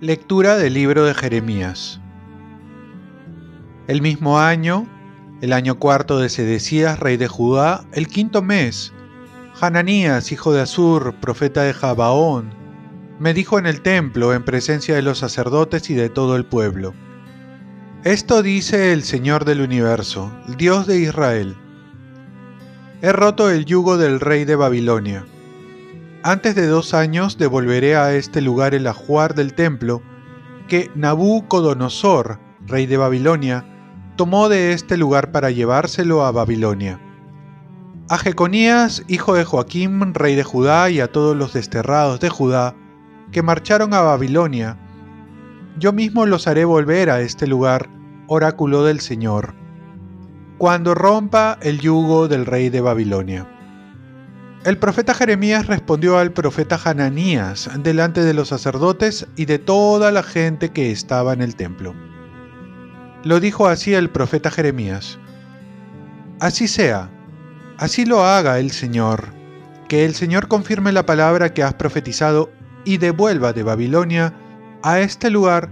Lectura 0.00 0.58
del 0.58 0.74
libro 0.74 1.04
de 1.04 1.14
Jeremías. 1.14 1.98
El 3.86 4.02
mismo 4.02 4.38
año, 4.38 4.86
el 5.40 5.52
año 5.54 5.78
cuarto 5.78 6.18
de 6.18 6.28
Sedecías, 6.28 6.98
rey 6.98 7.16
de 7.16 7.26
Judá, 7.26 7.86
el 7.92 8.08
quinto 8.08 8.42
mes, 8.42 8.92
Hananías, 9.60 10.30
hijo 10.30 10.52
de 10.52 10.60
Azur, 10.60 11.14
profeta 11.20 11.62
de 11.62 11.72
Jabaón, 11.72 12.50
me 13.18 13.32
dijo 13.32 13.58
en 13.58 13.66
el 13.66 13.80
templo, 13.80 14.34
en 14.34 14.44
presencia 14.44 14.94
de 14.94 15.02
los 15.02 15.18
sacerdotes 15.18 15.88
y 15.88 15.94
de 15.94 16.10
todo 16.10 16.36
el 16.36 16.44
pueblo. 16.44 16.92
Esto 18.04 18.42
dice 18.42 18.92
el 18.92 19.02
Señor 19.02 19.44
del 19.44 19.60
universo, 19.60 20.30
Dios 20.56 20.86
de 20.86 20.98
Israel. 20.98 21.56
He 23.02 23.12
roto 23.12 23.50
el 23.50 23.64
yugo 23.64 23.96
del 23.96 24.20
rey 24.20 24.44
de 24.44 24.56
Babilonia 24.56 25.26
antes 26.26 26.54
de 26.54 26.66
dos 26.66 26.94
años 26.94 27.36
devolveré 27.36 27.96
a 27.96 28.14
este 28.14 28.40
lugar 28.40 28.74
el 28.74 28.86
ajuar 28.86 29.34
del 29.34 29.52
templo 29.52 30.00
que 30.68 30.90
Nabucodonosor, 30.94 32.40
rey 32.66 32.86
de 32.86 32.96
Babilonia, 32.96 33.66
tomó 34.16 34.48
de 34.48 34.72
este 34.72 34.96
lugar 34.96 35.32
para 35.32 35.50
llevárselo 35.50 36.24
a 36.24 36.32
Babilonia. 36.32 36.98
A 38.08 38.16
Jeconías, 38.16 39.02
hijo 39.06 39.34
de 39.34 39.44
Joaquim, 39.44 40.14
rey 40.14 40.34
de 40.34 40.44
Judá, 40.44 40.88
y 40.88 41.00
a 41.00 41.12
todos 41.12 41.36
los 41.36 41.52
desterrados 41.52 42.20
de 42.20 42.30
Judá, 42.30 42.74
que 43.30 43.42
marcharon 43.42 43.92
a 43.92 44.00
Babilonia, 44.00 44.78
yo 45.78 45.92
mismo 45.92 46.24
los 46.24 46.46
haré 46.46 46.64
volver 46.64 47.10
a 47.10 47.20
este 47.20 47.46
lugar, 47.46 47.90
oráculo 48.26 48.84
del 48.84 49.00
Señor, 49.00 49.54
cuando 50.58 50.94
rompa 50.94 51.58
el 51.62 51.80
yugo 51.80 52.28
del 52.28 52.46
rey 52.46 52.70
de 52.70 52.80
Babilonia. 52.80 53.46
El 54.64 54.78
profeta 54.78 55.12
Jeremías 55.12 55.66
respondió 55.66 56.16
al 56.18 56.32
profeta 56.32 56.80
Hananías 56.82 57.68
delante 57.82 58.22
de 58.22 58.32
los 58.32 58.48
sacerdotes 58.48 59.26
y 59.36 59.44
de 59.44 59.58
toda 59.58 60.10
la 60.10 60.22
gente 60.22 60.70
que 60.70 60.90
estaba 60.90 61.34
en 61.34 61.42
el 61.42 61.54
templo. 61.54 61.94
Lo 63.24 63.40
dijo 63.40 63.68
así 63.68 63.92
el 63.92 64.08
profeta 64.08 64.50
Jeremías. 64.50 65.18
Así 66.40 66.66
sea, 66.66 67.10
así 67.76 68.06
lo 68.06 68.24
haga 68.24 68.58
el 68.58 68.70
Señor, 68.70 69.26
que 69.88 70.06
el 70.06 70.14
Señor 70.14 70.48
confirme 70.48 70.92
la 70.92 71.04
palabra 71.04 71.52
que 71.52 71.62
has 71.62 71.74
profetizado 71.74 72.50
y 72.84 72.96
devuelva 72.96 73.52
de 73.52 73.62
Babilonia 73.64 74.32
a 74.82 75.00
este 75.00 75.30
lugar 75.30 75.70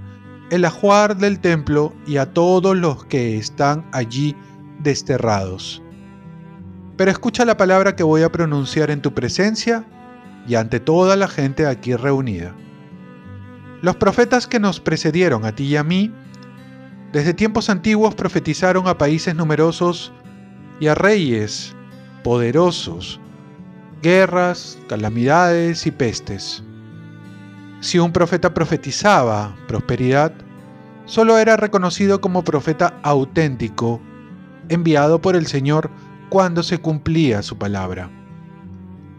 el 0.53 0.65
ajuar 0.65 1.17
del 1.17 1.41
templo 1.41 1.93
y 2.07 2.19
a 2.19 2.33
todos 2.33 2.77
los 2.77 3.05
que 3.07 3.37
están 3.37 3.85
allí 3.93 4.37
desterrados 4.79 5.83
pero 6.97 7.11
escucha 7.11 7.45
la 7.45 7.57
palabra 7.57 7.97
que 7.97 8.03
voy 8.03 8.23
a 8.23 8.31
pronunciar 8.31 8.91
en 8.91 9.01
tu 9.01 9.13
presencia 9.13 9.85
y 10.47 10.55
ante 10.55 10.81
toda 10.81 11.17
la 11.17 11.29
gente 11.29 11.67
aquí 11.67 11.97
reunida. 11.97 12.55
Los 13.81 13.97
profetas 13.97 14.47
que 14.47 14.61
nos 14.61 14.79
precedieron 14.79 15.45
a 15.45 15.53
ti 15.53 15.65
y 15.65 15.77
a 15.77 15.83
mí, 15.83 16.13
desde 17.13 17.35
tiempos 17.35 17.71
antiguos 17.71 18.15
profetizaron 18.15 18.87
a 18.87 18.99
países 18.99 19.35
numerosos 19.35 20.13
y 20.79 20.87
a 20.87 20.95
reyes 20.95 21.75
poderosos, 22.23 23.21
guerras, 24.03 24.79
calamidades 24.89 25.87
y 25.87 25.91
pestes. 25.91 26.63
Si 27.83 27.99
un 27.99 28.13
profeta 28.13 28.55
profetizaba 28.55 29.57
prosperidad, 29.67 30.33
solo 31.05 31.39
era 31.39 31.57
reconocido 31.57 32.21
como 32.21 32.45
profeta 32.45 32.95
auténtico, 33.03 34.01
enviado 34.69 35.21
por 35.21 35.35
el 35.35 35.47
Señor 35.47 35.91
cuando 36.29 36.63
se 36.63 36.79
cumplía 36.79 37.43
su 37.43 37.59
palabra. 37.59 38.09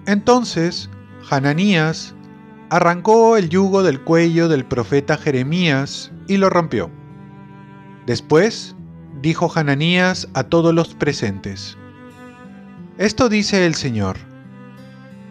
Entonces, 0.05 0.89
Hananías 1.29 2.15
arrancó 2.69 3.35
el 3.35 3.49
yugo 3.49 3.83
del 3.83 3.99
cuello 3.99 4.47
del 4.47 4.63
profeta 4.63 5.17
Jeremías 5.17 6.13
y 6.29 6.37
lo 6.37 6.49
rompió. 6.49 6.89
Después, 8.05 8.77
dijo 9.21 9.51
Hananías 9.53 10.29
a 10.33 10.45
todos 10.45 10.73
los 10.73 10.95
presentes, 10.95 11.77
Esto 12.97 13.27
dice 13.27 13.65
el 13.65 13.75
Señor, 13.75 14.15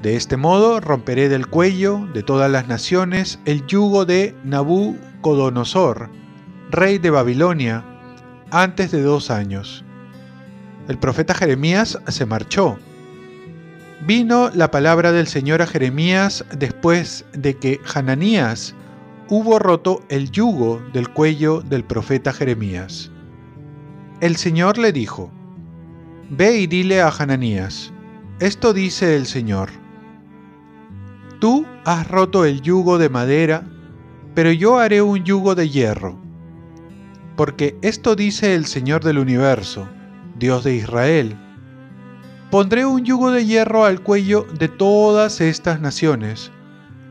de 0.02 0.16
este 0.16 0.36
modo 0.36 0.80
romperé 0.80 1.28
del 1.28 1.46
cuello 1.46 2.06
de 2.12 2.22
todas 2.22 2.50
las 2.50 2.68
naciones 2.68 3.38
el 3.44 3.66
yugo 3.66 4.04
de 4.04 4.34
Nabucodonosor, 4.44 6.10
rey 6.70 6.98
de 6.98 7.10
Babilonia, 7.10 7.84
antes 8.50 8.90
de 8.90 9.02
dos 9.02 9.30
años 9.30 9.84
el 10.88 10.98
profeta 10.98 11.34
Jeremías 11.34 11.98
se 12.08 12.26
marchó. 12.26 12.78
Vino 14.06 14.50
la 14.52 14.70
palabra 14.70 15.12
del 15.12 15.28
Señor 15.28 15.62
a 15.62 15.66
Jeremías 15.66 16.44
después 16.56 17.24
de 17.32 17.56
que 17.56 17.80
Hananías 17.94 18.74
hubo 19.28 19.58
roto 19.58 20.04
el 20.08 20.30
yugo 20.30 20.82
del 20.92 21.08
cuello 21.08 21.60
del 21.60 21.84
profeta 21.84 22.32
Jeremías. 22.32 23.10
El 24.20 24.36
Señor 24.36 24.76
le 24.76 24.92
dijo, 24.92 25.30
Ve 26.30 26.58
y 26.58 26.66
dile 26.66 27.00
a 27.00 27.10
Hananías, 27.10 27.92
esto 28.40 28.72
dice 28.72 29.16
el 29.16 29.26
Señor, 29.26 29.70
Tú 31.42 31.66
has 31.84 32.06
roto 32.06 32.44
el 32.44 32.62
yugo 32.62 32.98
de 32.98 33.08
madera, 33.08 33.64
pero 34.32 34.52
yo 34.52 34.78
haré 34.78 35.02
un 35.02 35.24
yugo 35.24 35.56
de 35.56 35.68
hierro, 35.68 36.16
porque 37.34 37.76
esto 37.82 38.14
dice 38.14 38.54
el 38.54 38.64
Señor 38.66 39.02
del 39.02 39.18
universo, 39.18 39.88
Dios 40.38 40.62
de 40.62 40.76
Israel. 40.76 41.36
Pondré 42.52 42.86
un 42.86 43.04
yugo 43.04 43.32
de 43.32 43.44
hierro 43.44 43.84
al 43.84 44.04
cuello 44.04 44.46
de 44.56 44.68
todas 44.68 45.40
estas 45.40 45.80
naciones, 45.80 46.52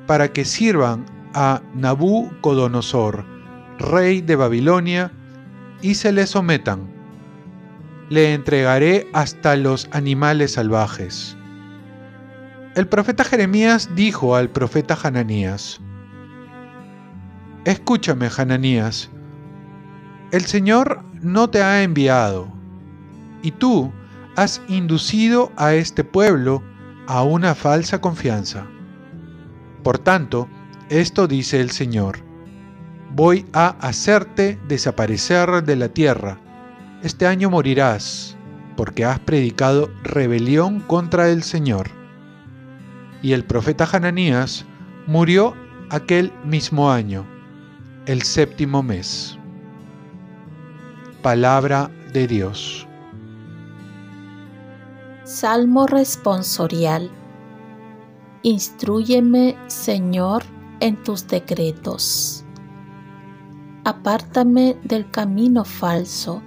para 0.07 0.31
que 0.31 0.45
sirvan 0.45 1.05
a 1.33 1.61
Nabucodonosor, 1.75 3.25
rey 3.79 4.21
de 4.21 4.37
Babilonia, 4.37 5.11
y 5.81 5.95
se 5.95 6.13
le 6.13 6.25
sometan. 6.25 6.89
Le 8.07 8.33
entregaré 8.33 9.09
hasta 9.11 9.57
los 9.57 9.89
animales 9.91 10.53
salvajes. 10.53 11.35
El 12.73 12.87
profeta 12.87 13.25
Jeremías 13.25 13.89
dijo 13.95 14.33
al 14.33 14.49
profeta 14.49 14.97
Hananías, 15.03 15.81
Escúchame, 17.65 18.29
Hananías, 18.35 19.09
el 20.31 20.45
Señor 20.45 21.03
no 21.21 21.49
te 21.49 21.61
ha 21.61 21.83
enviado 21.83 22.47
y 23.41 23.51
tú 23.51 23.91
has 24.37 24.61
inducido 24.69 25.51
a 25.57 25.73
este 25.73 26.05
pueblo 26.05 26.63
a 27.07 27.23
una 27.23 27.55
falsa 27.55 27.99
confianza. 27.99 28.65
Por 29.83 29.99
tanto, 29.99 30.47
esto 30.87 31.27
dice 31.27 31.59
el 31.59 31.71
Señor, 31.71 32.19
voy 33.13 33.45
a 33.51 33.75
hacerte 33.85 34.57
desaparecer 34.69 35.65
de 35.65 35.75
la 35.75 35.89
tierra. 35.89 36.39
Este 37.03 37.27
año 37.27 37.49
morirás, 37.49 38.37
porque 38.77 39.03
has 39.03 39.19
predicado 39.19 39.91
rebelión 40.03 40.79
contra 40.79 41.27
el 41.29 41.43
Señor. 41.43 42.00
Y 43.21 43.33
el 43.33 43.43
profeta 43.45 43.87
Hananías 43.91 44.65
murió 45.07 45.55
aquel 45.89 46.31
mismo 46.43 46.91
año, 46.91 47.25
el 48.05 48.21
séptimo 48.23 48.81
mes. 48.81 49.37
Palabra 51.21 51.91
de 52.13 52.27
Dios. 52.27 52.87
Salmo 55.23 55.85
responsorial. 55.87 57.09
Instrúyeme, 58.41 59.55
Señor, 59.67 60.43
en 60.79 61.01
tus 61.03 61.27
decretos. 61.27 62.43
Apártame 63.83 64.77
del 64.83 65.09
camino 65.09 65.63
falso 65.63 66.41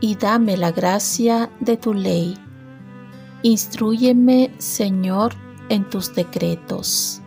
y 0.00 0.16
dame 0.16 0.56
la 0.56 0.72
gracia 0.72 1.50
de 1.60 1.76
tu 1.76 1.94
ley. 1.94 2.36
Instrúyeme, 3.42 4.52
Señor, 4.58 5.32
en 5.34 5.47
tus 5.90 6.14
decretos. 6.14 7.20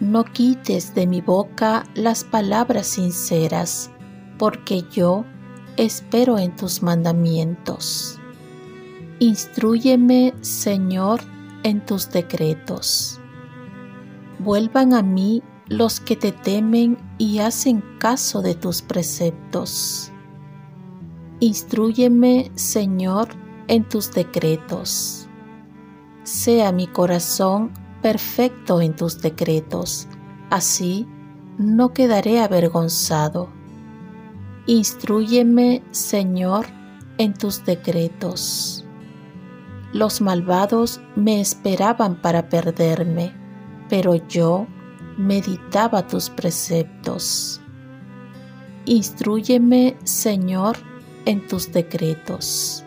No 0.00 0.24
quites 0.24 0.94
de 0.94 1.06
mi 1.06 1.20
boca 1.20 1.84
las 1.94 2.24
palabras 2.24 2.86
sinceras, 2.86 3.90
porque 4.38 4.84
yo 4.90 5.24
espero 5.76 6.38
en 6.38 6.54
tus 6.54 6.82
mandamientos. 6.82 8.18
Instrúyeme, 9.18 10.34
Señor, 10.40 11.20
en 11.64 11.84
tus 11.84 12.10
decretos. 12.10 13.20
Vuelvan 14.38 14.94
a 14.94 15.02
mí 15.02 15.42
los 15.66 16.00
que 16.00 16.16
te 16.16 16.32
temen 16.32 16.96
y 17.18 17.40
hacen 17.40 17.82
caso 17.98 18.42
de 18.42 18.54
tus 18.54 18.82
preceptos. 18.82 20.12
Instrúyeme, 21.40 22.50
Señor, 22.54 23.28
en 23.66 23.88
tus 23.88 24.12
decretos. 24.12 25.27
Sea 26.30 26.72
mi 26.72 26.86
corazón 26.86 27.70
perfecto 28.02 28.82
en 28.82 28.94
tus 28.94 29.22
decretos, 29.22 30.08
así 30.50 31.08
no 31.56 31.94
quedaré 31.94 32.42
avergonzado. 32.42 33.48
Instrúyeme, 34.66 35.82
Señor, 35.90 36.66
en 37.16 37.32
tus 37.32 37.64
decretos. 37.64 38.84
Los 39.94 40.20
malvados 40.20 41.00
me 41.16 41.40
esperaban 41.40 42.20
para 42.20 42.50
perderme, 42.50 43.32
pero 43.88 44.14
yo 44.14 44.66
meditaba 45.16 46.06
tus 46.06 46.28
preceptos. 46.28 47.62
Instrúyeme, 48.84 49.96
Señor, 50.04 50.76
en 51.24 51.48
tus 51.48 51.72
decretos. 51.72 52.84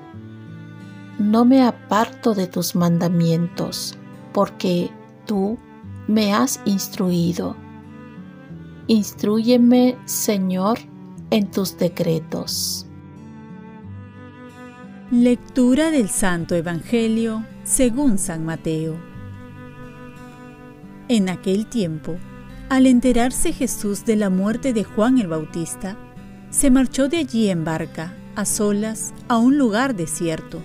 No 1.22 1.46
me 1.46 1.62
aparto 1.62 2.34
de 2.34 2.48
tus 2.48 2.74
mandamientos, 2.76 3.96
porque 4.34 4.90
tú 5.28 5.60
me 6.08 6.34
has 6.34 6.60
instruido. 6.66 7.56
Instrúyeme, 8.88 10.00
Señor, 10.06 10.80
en 11.30 11.52
tus 11.52 11.78
decretos. 11.78 12.88
Lectura 15.12 15.92
del 15.92 16.10
Santo 16.10 16.56
Evangelio 16.56 17.46
según 17.66 18.18
San 18.18 18.44
Mateo. 18.44 18.96
En 21.08 21.30
aquel 21.30 21.68
tiempo, 21.68 22.18
al 22.68 22.88
enterarse 22.88 23.54
Jesús 23.54 24.06
de 24.06 24.16
la 24.16 24.32
muerte 24.32 24.74
de 24.74 24.84
Juan 24.84 25.20
el 25.20 25.28
Bautista, 25.28 25.98
se 26.50 26.72
marchó 26.72 27.10
de 27.10 27.18
allí 27.18 27.50
en 27.50 27.64
barca, 27.64 28.16
a 28.36 28.46
solas, 28.46 29.14
a 29.28 29.38
un 29.38 29.60
lugar 29.60 29.96
desierto. 29.96 30.64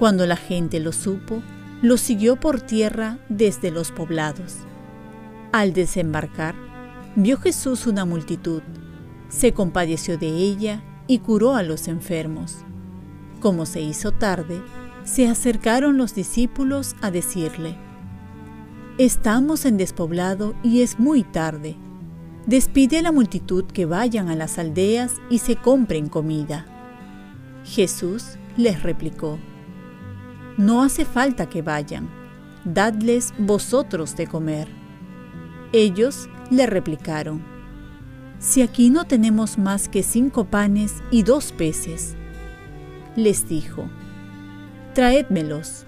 Cuando 0.00 0.26
la 0.26 0.36
gente 0.36 0.80
lo 0.80 0.92
supo, 0.92 1.42
lo 1.82 1.98
siguió 1.98 2.36
por 2.36 2.62
tierra 2.62 3.18
desde 3.28 3.70
los 3.70 3.92
poblados. 3.92 4.56
Al 5.52 5.74
desembarcar, 5.74 6.54
vio 7.16 7.36
Jesús 7.36 7.86
una 7.86 8.06
multitud, 8.06 8.62
se 9.28 9.52
compadeció 9.52 10.16
de 10.16 10.28
ella 10.28 10.82
y 11.06 11.18
curó 11.18 11.54
a 11.54 11.62
los 11.62 11.86
enfermos. 11.86 12.64
Como 13.40 13.66
se 13.66 13.82
hizo 13.82 14.10
tarde, 14.12 14.62
se 15.04 15.28
acercaron 15.28 15.98
los 15.98 16.14
discípulos 16.14 16.96
a 17.02 17.10
decirle, 17.10 17.76
Estamos 18.96 19.66
en 19.66 19.76
despoblado 19.76 20.54
y 20.62 20.80
es 20.80 20.98
muy 20.98 21.24
tarde. 21.24 21.76
Despide 22.46 23.00
a 23.00 23.02
la 23.02 23.12
multitud 23.12 23.66
que 23.66 23.84
vayan 23.84 24.30
a 24.30 24.34
las 24.34 24.58
aldeas 24.58 25.16
y 25.28 25.40
se 25.40 25.56
compren 25.56 26.08
comida. 26.08 26.64
Jesús 27.64 28.38
les 28.56 28.82
replicó, 28.82 29.38
No 30.60 30.82
hace 30.82 31.06
falta 31.06 31.48
que 31.48 31.62
vayan, 31.62 32.10
dadles 32.66 33.32
vosotros 33.38 34.14
de 34.14 34.26
comer. 34.26 34.68
Ellos 35.72 36.28
le 36.50 36.66
replicaron, 36.66 37.42
Si 38.38 38.60
aquí 38.60 38.90
no 38.90 39.06
tenemos 39.06 39.56
más 39.56 39.88
que 39.88 40.02
cinco 40.02 40.44
panes 40.44 40.96
y 41.10 41.22
dos 41.22 41.52
peces, 41.52 42.14
les 43.16 43.48
dijo, 43.48 43.88
Traédmelos. 44.92 45.86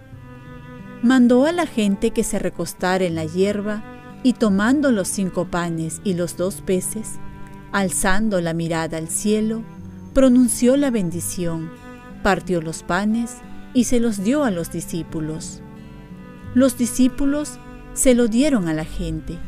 Mandó 1.02 1.44
a 1.44 1.52
la 1.52 1.66
gente 1.66 2.12
que 2.12 2.24
se 2.24 2.38
recostara 2.38 3.04
en 3.04 3.14
la 3.14 3.26
hierba 3.26 3.84
y 4.22 4.32
tomando 4.32 4.90
los 4.90 5.08
cinco 5.08 5.48
panes 5.48 6.00
y 6.02 6.14
los 6.14 6.38
dos 6.38 6.62
peces, 6.62 7.16
alzando 7.72 8.40
la 8.40 8.54
mirada 8.54 8.96
al 8.96 9.08
cielo, 9.08 9.64
pronunció 10.14 10.78
la 10.78 10.90
bendición, 10.90 11.70
partió 12.22 12.62
los 12.62 12.82
panes 12.82 13.42
y 13.74 13.84
se 13.84 14.00
los 14.00 14.22
dio 14.22 14.44
a 14.44 14.50
los 14.50 14.70
discípulos. 14.70 15.62
Los 16.54 16.76
discípulos 16.76 17.58
se 17.94 18.14
lo 18.14 18.28
dieron 18.28 18.68
a 18.68 18.74
la 18.74 18.84
gente. 18.84 19.38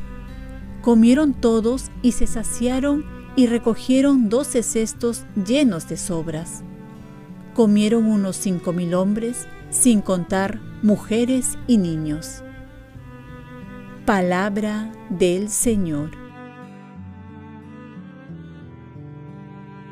Comieron 0.82 1.35
todos 1.35 1.91
y 2.03 2.12
se 2.12 2.26
saciaron 2.26 3.05
y 3.37 3.47
recogieron 3.47 4.29
doce 4.29 4.62
cestos 4.62 5.25
llenos 5.35 5.88
de 5.88 5.97
sobras 5.97 6.65
comieron 7.55 8.06
unos 8.06 8.37
cinco 8.37 8.73
mil 8.73 8.93
hombres, 8.94 9.47
sin 9.71 10.03
contar 10.03 10.61
mujeres 10.82 11.56
y 11.67 11.79
niños. 11.79 12.43
Palabra 14.05 14.93
del 15.09 15.49
Señor. 15.49 16.11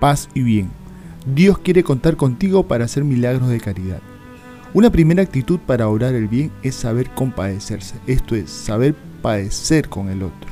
Paz 0.01 0.29
y 0.35 0.43
bien. 0.43 0.71
Dios 1.25 1.59
quiere 1.59 1.85
contar 1.85 2.17
contigo 2.17 2.67
para 2.67 2.85
hacer 2.85 3.05
milagros 3.05 3.49
de 3.49 3.61
caridad. 3.61 4.03
Una 4.75 4.91
primera 4.91 5.23
actitud 5.23 5.59
para 5.59 5.89
orar 5.89 6.15
el 6.15 6.29
bien 6.29 6.51
es 6.63 6.75
saber 6.75 7.11
compadecerse, 7.11 7.97
esto 8.07 8.35
es, 8.35 8.49
saber 8.49 8.95
padecer 9.21 9.91
con 9.91 10.09
el 10.09 10.23
otro. 10.23 10.51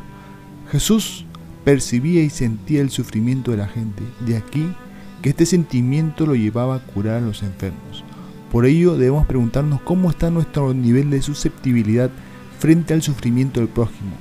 Jesús 0.71 1.25
percibía 1.65 2.23
y 2.23 2.29
sentía 2.29 2.83
el 2.83 2.91
sufrimiento 2.91 3.51
de 3.51 3.57
la 3.57 3.67
gente. 3.67 4.03
De 4.27 4.37
aquí 4.37 4.75
que 5.23 5.31
este 5.31 5.47
sentimiento 5.47 6.27
lo 6.27 6.35
llevaba 6.35 6.77
a 6.77 6.81
curar 6.81 7.17
a 7.17 7.27
los 7.27 7.43
enfermos. 7.43 8.05
Por 8.53 8.67
ello 8.67 8.99
debemos 8.99 9.27
preguntarnos 9.27 9.81
cómo 9.81 10.11
está 10.11 10.29
nuestro 10.29 10.75
nivel 10.75 11.09
de 11.09 11.23
susceptibilidad 11.23 12.11
frente 12.59 12.93
al 12.93 13.01
sufrimiento 13.01 13.61
del 13.61 13.71
prójimo. 13.71 14.13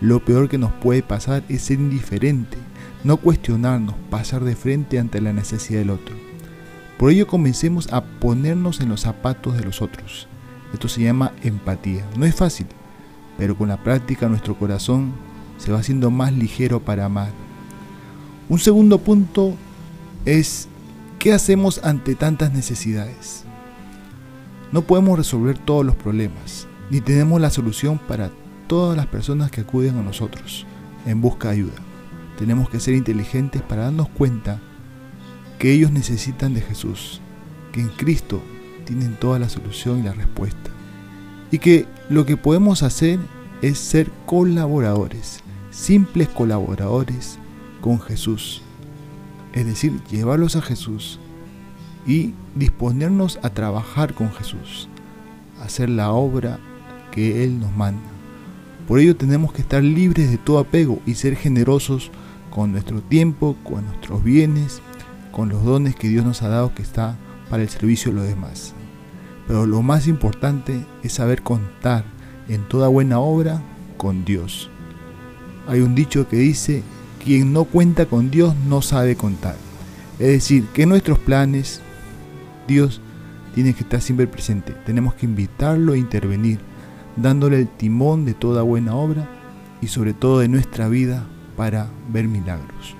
Lo 0.00 0.24
peor 0.24 0.48
que 0.48 0.58
nos 0.58 0.70
puede 0.74 1.02
pasar 1.02 1.42
es 1.48 1.62
ser 1.62 1.80
indiferente, 1.80 2.56
no 3.02 3.16
cuestionarnos, 3.16 3.96
pasar 4.10 4.44
de 4.44 4.54
frente 4.54 5.00
ante 5.00 5.20
la 5.20 5.32
necesidad 5.32 5.80
del 5.80 5.90
otro. 5.90 6.23
Por 6.98 7.10
ello 7.10 7.26
comencemos 7.26 7.92
a 7.92 8.04
ponernos 8.04 8.80
en 8.80 8.88
los 8.88 9.00
zapatos 9.00 9.56
de 9.56 9.64
los 9.64 9.82
otros. 9.82 10.28
Esto 10.72 10.88
se 10.88 11.02
llama 11.02 11.32
empatía. 11.42 12.04
No 12.16 12.24
es 12.24 12.34
fácil, 12.34 12.66
pero 13.36 13.56
con 13.56 13.68
la 13.68 13.82
práctica 13.82 14.28
nuestro 14.28 14.56
corazón 14.56 15.12
se 15.58 15.72
va 15.72 15.78
haciendo 15.78 16.10
más 16.10 16.32
ligero 16.32 16.80
para 16.80 17.04
amar. 17.04 17.30
Un 18.48 18.58
segundo 18.58 18.98
punto 18.98 19.54
es 20.24 20.68
¿qué 21.18 21.32
hacemos 21.32 21.80
ante 21.82 22.14
tantas 22.14 22.52
necesidades? 22.52 23.44
No 24.72 24.82
podemos 24.82 25.18
resolver 25.18 25.58
todos 25.58 25.84
los 25.84 25.96
problemas, 25.96 26.66
ni 26.90 27.00
tenemos 27.00 27.40
la 27.40 27.50
solución 27.50 27.98
para 27.98 28.30
todas 28.66 28.96
las 28.96 29.06
personas 29.06 29.50
que 29.50 29.60
acuden 29.60 29.98
a 29.98 30.02
nosotros 30.02 30.66
en 31.06 31.20
busca 31.20 31.48
de 31.48 31.54
ayuda. 31.54 31.74
Tenemos 32.38 32.68
que 32.68 32.80
ser 32.80 32.94
inteligentes 32.94 33.62
para 33.62 33.84
darnos 33.84 34.08
cuenta 34.08 34.60
que 35.58 35.72
ellos 35.72 35.90
necesitan 35.90 36.54
de 36.54 36.60
Jesús, 36.60 37.20
que 37.72 37.80
en 37.80 37.88
Cristo 37.88 38.42
tienen 38.84 39.16
toda 39.16 39.38
la 39.38 39.48
solución 39.48 40.00
y 40.00 40.02
la 40.02 40.12
respuesta. 40.12 40.70
Y 41.50 41.58
que 41.58 41.86
lo 42.08 42.26
que 42.26 42.36
podemos 42.36 42.82
hacer 42.82 43.18
es 43.62 43.78
ser 43.78 44.10
colaboradores, 44.26 45.40
simples 45.70 46.28
colaboradores 46.28 47.38
con 47.80 48.00
Jesús 48.00 48.62
es 49.54 49.64
decir, 49.64 50.00
llevarlos 50.10 50.56
a 50.56 50.62
Jesús 50.62 51.20
y 52.06 52.34
disponernos 52.56 53.38
a 53.42 53.50
trabajar 53.50 54.12
con 54.12 54.32
Jesús, 54.32 54.88
hacer 55.62 55.88
la 55.88 56.10
obra 56.12 56.58
que 57.12 57.44
Él 57.44 57.60
nos 57.60 57.74
manda. 57.74 58.02
Por 58.88 58.98
ello 58.98 59.16
tenemos 59.16 59.52
que 59.52 59.62
estar 59.62 59.82
libres 59.82 60.30
de 60.30 60.38
todo 60.38 60.58
apego 60.58 61.00
y 61.06 61.14
ser 61.14 61.36
generosos 61.36 62.10
con 62.50 62.72
nuestro 62.72 63.00
tiempo, 63.00 63.56
con 63.62 63.86
nuestros 63.86 64.24
bienes, 64.24 64.82
con 65.34 65.48
los 65.48 65.64
dones 65.64 65.96
que 65.96 66.08
Dios 66.08 66.24
nos 66.24 66.42
ha 66.42 66.48
dado 66.48 66.74
que 66.74 66.82
está 66.82 67.16
para 67.50 67.64
el 67.64 67.68
servicio 67.68 68.12
de 68.12 68.18
los 68.18 68.28
demás. 68.28 68.72
Pero 69.48 69.66
lo 69.66 69.82
más 69.82 70.06
importante 70.06 70.86
es 71.02 71.14
saber 71.14 71.42
contar 71.42 72.04
en 72.48 72.62
toda 72.68 72.86
buena 72.86 73.18
obra 73.18 73.60
con 73.96 74.24
Dios. 74.24 74.70
Hay 75.66 75.80
un 75.80 75.96
dicho 75.96 76.28
que 76.28 76.36
dice, 76.36 76.84
quien 77.22 77.52
no 77.52 77.64
cuenta 77.64 78.06
con 78.06 78.30
Dios 78.30 78.54
no 78.68 78.80
sabe 78.80 79.16
contar. 79.16 79.56
Es 80.20 80.28
decir, 80.28 80.66
que 80.72 80.86
nuestros 80.86 81.18
planes, 81.18 81.80
Dios 82.68 83.00
tiene 83.56 83.74
que 83.74 83.82
estar 83.82 84.00
siempre 84.00 84.28
presente. 84.28 84.72
Tenemos 84.86 85.14
que 85.14 85.26
invitarlo 85.26 85.94
a 85.94 85.98
intervenir, 85.98 86.60
dándole 87.16 87.58
el 87.58 87.68
timón 87.68 88.24
de 88.24 88.34
toda 88.34 88.62
buena 88.62 88.94
obra 88.94 89.28
y 89.80 89.88
sobre 89.88 90.14
todo 90.14 90.38
de 90.38 90.48
nuestra 90.48 90.88
vida 90.88 91.26
para 91.56 91.88
ver 92.12 92.28
milagros. 92.28 92.94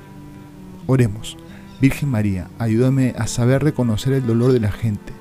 Oremos. 0.88 1.36
Virgen 1.80 2.08
María, 2.08 2.48
ayúdame 2.58 3.14
a 3.18 3.26
saber 3.26 3.62
reconocer 3.62 4.12
el 4.12 4.26
dolor 4.26 4.52
de 4.52 4.60
la 4.60 4.70
gente 4.70 5.12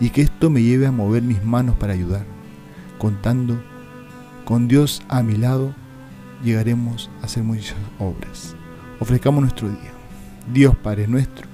y 0.00 0.10
que 0.10 0.22
esto 0.22 0.50
me 0.50 0.62
lleve 0.62 0.86
a 0.86 0.92
mover 0.92 1.22
mis 1.22 1.44
manos 1.44 1.76
para 1.76 1.92
ayudar. 1.92 2.24
Contando 2.98 3.62
con 4.44 4.66
Dios 4.66 5.02
a 5.08 5.22
mi 5.22 5.36
lado, 5.36 5.74
llegaremos 6.42 7.10
a 7.20 7.26
hacer 7.26 7.44
muchas 7.44 7.76
obras. 7.98 8.56
Ofrezcamos 8.98 9.42
nuestro 9.42 9.68
día. 9.68 9.92
Dios 10.52 10.76
Padre 10.76 11.06
nuestro, 11.06 11.46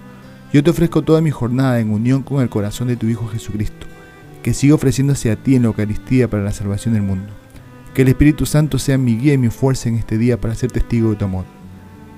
yo 0.51 0.65
te 0.65 0.71
ofrezco 0.71 1.03
toda 1.03 1.21
mi 1.21 1.31
jornada 1.31 1.79
en 1.79 1.91
unión 1.91 2.23
con 2.23 2.41
el 2.41 2.49
corazón 2.49 2.89
de 2.89 2.97
tu 2.97 3.07
Hijo 3.07 3.29
Jesucristo, 3.29 3.87
que 4.43 4.55
siga 4.55 4.75
ofreciéndose 4.75 5.31
a 5.31 5.37
ti 5.37 5.57
en 5.57 5.63
la 5.63 5.69
Eucaristía 5.69 6.29
para 6.31 6.43
la 6.43 6.53
salvación 6.53 6.95
del 6.95 7.03
mundo. 7.03 7.35
Que 7.93 8.03
el 8.03 8.09
Espíritu 8.09 8.47
Santo 8.47 8.79
sea 8.79 8.97
mi 8.97 9.19
guía 9.19 9.35
y 9.35 9.39
mi 9.39 9.51
fuerza 9.51 9.91
en 9.91 9.97
este 9.97 10.17
día 10.17 10.41
para 10.41 10.55
ser 10.55 10.73
testigo 10.73 11.11
de 11.11 11.17
tu 11.17 11.27
amor. 11.27 11.58